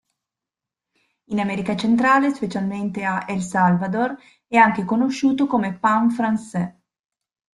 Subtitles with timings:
[1.25, 4.15] In America Centrale, specialmente a El Salvador,
[4.47, 6.73] è anche conosciuto come "pan francés.